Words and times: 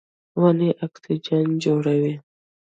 ونې 0.41 0.69
اکسیجن 0.85 1.45
جوړوي. 1.63 2.13